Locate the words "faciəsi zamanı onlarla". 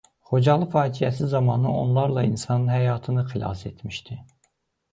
0.75-2.25